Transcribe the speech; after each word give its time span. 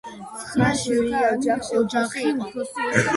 ცხრა 0.43 0.69
შვილიან 0.83 1.27
ოჯახში 1.33 1.77
უფროსი 2.33 2.87
იყო. 2.87 3.05